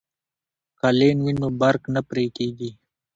[0.79, 2.71] که لین وي نو برق نه پرې کیږي.